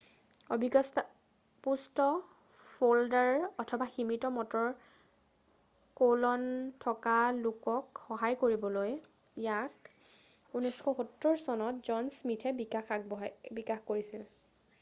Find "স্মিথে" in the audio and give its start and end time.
12.21-12.57